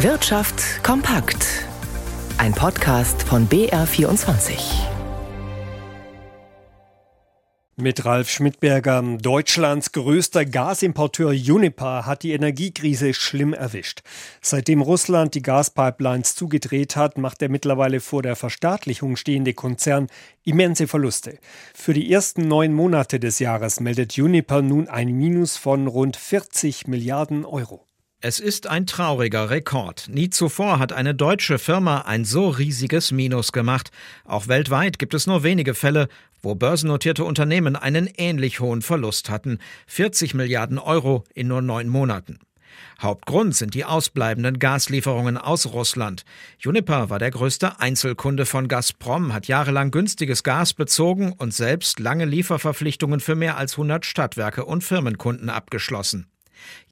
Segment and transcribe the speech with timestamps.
[0.00, 1.64] Wirtschaft kompakt.
[2.36, 4.58] Ein Podcast von BR24.
[7.76, 14.02] Mit Ralf Schmidberger, Deutschlands größter Gasimporteur Uniper hat die Energiekrise schlimm erwischt.
[14.42, 20.08] Seitdem Russland die Gaspipelines zugedreht hat, macht der mittlerweile vor der Verstaatlichung stehende Konzern
[20.44, 21.38] immense Verluste.
[21.74, 26.86] Für die ersten neun Monate des Jahres meldet Uniper nun ein Minus von rund 40
[26.86, 27.85] Milliarden Euro.
[28.22, 30.08] Es ist ein trauriger Rekord.
[30.08, 33.90] Nie zuvor hat eine deutsche Firma ein so riesiges Minus gemacht.
[34.24, 36.08] Auch weltweit gibt es nur wenige Fälle,
[36.40, 39.58] wo börsennotierte Unternehmen einen ähnlich hohen Verlust hatten.
[39.86, 42.38] 40 Milliarden Euro in nur neun Monaten.
[43.00, 46.24] Hauptgrund sind die ausbleibenden Gaslieferungen aus Russland.
[46.58, 52.24] Juniper war der größte Einzelkunde von Gazprom, hat jahrelang günstiges Gas bezogen und selbst lange
[52.24, 56.26] Lieferverpflichtungen für mehr als 100 Stadtwerke und Firmenkunden abgeschlossen.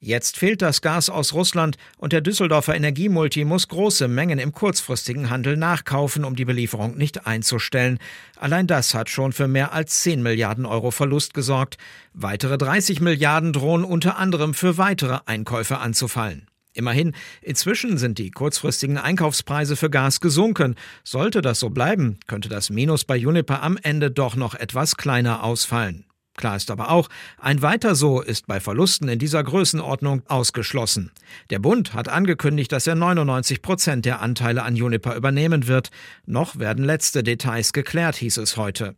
[0.00, 5.30] Jetzt fehlt das Gas aus Russland und der Düsseldorfer Energiemulti muss große Mengen im kurzfristigen
[5.30, 7.98] Handel nachkaufen, um die Belieferung nicht einzustellen.
[8.38, 11.78] Allein das hat schon für mehr als 10 Milliarden Euro Verlust gesorgt.
[12.12, 16.46] Weitere 30 Milliarden drohen unter anderem für weitere Einkäufe anzufallen.
[16.74, 20.74] Immerhin, inzwischen sind die kurzfristigen Einkaufspreise für Gas gesunken.
[21.04, 25.44] Sollte das so bleiben, könnte das Minus bei Juniper am Ende doch noch etwas kleiner
[25.44, 26.04] ausfallen.
[26.36, 31.12] Klar ist aber auch, ein weiter so ist bei Verlusten in dieser Größenordnung ausgeschlossen.
[31.50, 35.90] Der Bund hat angekündigt, dass er 99 Prozent der Anteile an Juniper übernehmen wird.
[36.26, 38.96] Noch werden letzte Details geklärt, hieß es heute.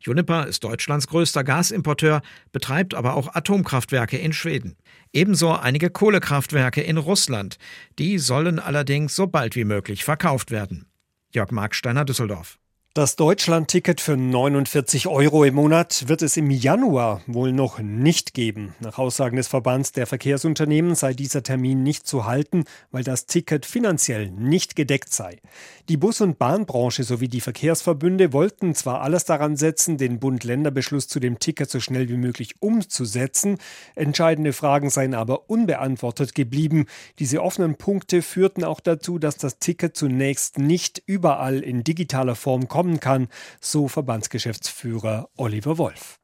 [0.00, 4.76] Juniper ist Deutschlands größter Gasimporteur, betreibt aber auch Atomkraftwerke in Schweden.
[5.12, 7.56] Ebenso einige Kohlekraftwerke in Russland.
[7.98, 10.86] Die sollen allerdings so bald wie möglich verkauft werden.
[11.32, 12.58] Jörg Marksteiner, Düsseldorf.
[12.96, 18.74] Das Deutschland-Ticket für 49 Euro im Monat wird es im Januar wohl noch nicht geben.
[18.80, 23.66] Nach Aussagen des Verbands der Verkehrsunternehmen sei dieser Termin nicht zu halten, weil das Ticket
[23.66, 25.42] finanziell nicht gedeckt sei.
[25.90, 31.20] Die Bus- und Bahnbranche sowie die Verkehrsverbünde wollten zwar alles daran setzen, den Bund-Länder-Beschluss zu
[31.20, 33.58] dem Ticket so schnell wie möglich umzusetzen.
[33.94, 36.86] Entscheidende Fragen seien aber unbeantwortet geblieben.
[37.18, 42.68] Diese offenen Punkte führten auch dazu, dass das Ticket zunächst nicht überall in digitaler Form
[42.68, 43.28] kommt kommen kann,
[43.60, 46.20] so Verbandsgeschäftsführer Oliver Wolf.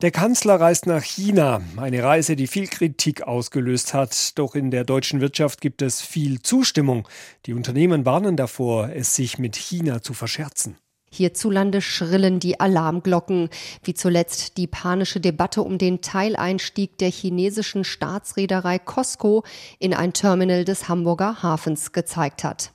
[0.00, 4.38] Der Kanzler reist nach China, eine Reise, die viel Kritik ausgelöst hat.
[4.38, 7.08] Doch in der deutschen Wirtschaft gibt es viel Zustimmung.
[7.46, 10.76] Die Unternehmen warnen davor, es sich mit China zu verscherzen.
[11.10, 13.48] Hierzulande schrillen die Alarmglocken,
[13.84, 19.44] wie zuletzt die panische Debatte um den Teileinstieg der chinesischen Staatsreederei Costco
[19.78, 22.72] in ein Terminal des Hamburger Hafens gezeigt hat.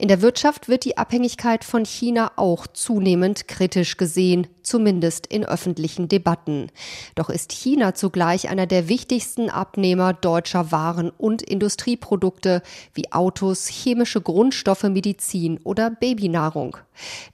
[0.00, 6.08] In der Wirtschaft wird die Abhängigkeit von China auch zunehmend kritisch gesehen zumindest in öffentlichen
[6.08, 6.70] Debatten.
[7.16, 12.62] Doch ist China zugleich einer der wichtigsten Abnehmer deutscher Waren und Industrieprodukte
[12.94, 16.76] wie Autos, chemische Grundstoffe, Medizin oder Babynahrung.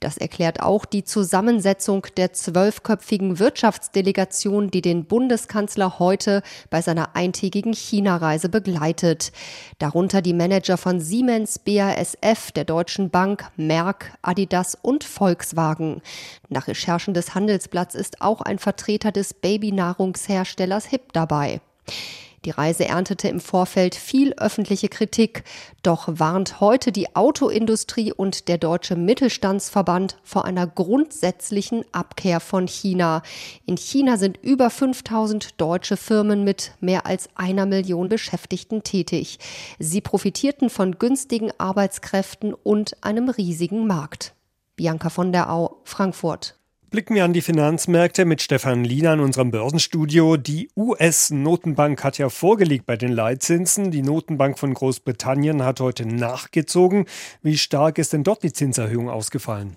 [0.00, 7.74] Das erklärt auch die Zusammensetzung der zwölfköpfigen Wirtschaftsdelegation, die den Bundeskanzler heute bei seiner eintägigen
[7.74, 9.32] China-Reise begleitet.
[9.78, 16.02] Darunter die Manager von Siemens, BASF, der Deutschen Bank, Merck, Adidas und Volkswagen.
[16.48, 21.60] Nach Recherchen des Handelsblatts ist auch ein Vertreter des Babynahrungsherstellers HIP dabei.
[22.46, 25.42] Die Reise erntete im Vorfeld viel öffentliche Kritik,
[25.82, 33.22] doch warnt heute die Autoindustrie und der Deutsche Mittelstandsverband vor einer grundsätzlichen Abkehr von China.
[33.64, 39.40] In China sind über 5000 deutsche Firmen mit mehr als einer Million Beschäftigten tätig.
[39.80, 44.34] Sie profitierten von günstigen Arbeitskräften und einem riesigen Markt.
[44.76, 46.54] Bianca von der Au, Frankfurt.
[46.88, 50.36] Blicken wir an die Finanzmärkte mit Stefan Liener in unserem Börsenstudio.
[50.36, 53.90] Die US-Notenbank hat ja vorgelegt bei den Leitzinsen.
[53.90, 57.06] Die Notenbank von Großbritannien hat heute nachgezogen.
[57.42, 59.76] Wie stark ist denn dort die Zinserhöhung ausgefallen?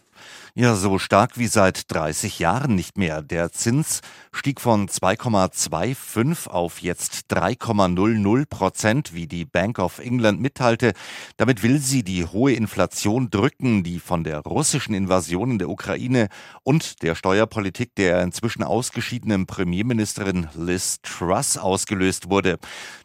[0.56, 3.22] Ja, so stark wie seit 30 Jahren nicht mehr.
[3.22, 4.02] Der Zins
[4.34, 10.93] stieg von 2,25 auf jetzt 3,00 Prozent, wie die Bank of England mitteilte.
[11.38, 16.28] Damit will sie die hohe Inflation drücken, die von der russischen Invasion in der Ukraine
[16.64, 22.58] und der Steuerpolitik der inzwischen ausgeschiedenen Premierministerin Liz Truss ausgelöst wurde.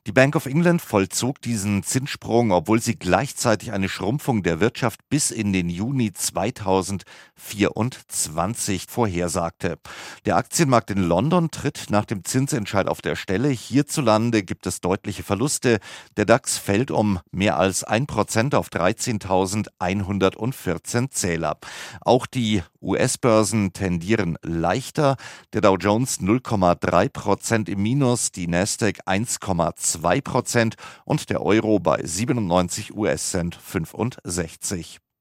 [0.06, 5.31] Die Bank of England vollzog diesen Zinssprung, obwohl sie gleichzeitig eine Schrumpfung der Wirtschaft bis
[5.31, 7.04] in den Juni 2000
[7.37, 9.79] 2024 vorhersagte.
[10.25, 13.49] Der Aktienmarkt in London tritt nach dem Zinsentscheid auf der Stelle.
[13.49, 15.79] Hierzulande gibt es deutliche Verluste.
[16.17, 21.59] Der DAX fällt um mehr als ein Prozent auf 13.114 Zähler.
[22.01, 25.17] Auch die US-Börsen tendieren leichter.
[25.53, 32.03] Der Dow Jones 0,3 Prozent im Minus, die Nasdaq 1,2 Prozent und der Euro bei
[32.05, 35.05] 97 US-Cent 65.